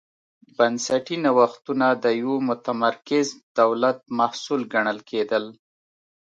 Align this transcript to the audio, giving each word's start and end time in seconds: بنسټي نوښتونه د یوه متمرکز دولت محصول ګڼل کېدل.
بنسټي 0.57 1.17
نوښتونه 1.25 1.87
د 2.03 2.05
یوه 2.21 2.37
متمرکز 2.49 3.27
دولت 3.59 3.97
محصول 4.17 4.61
ګڼل 4.73 4.99
کېدل. 5.09 5.43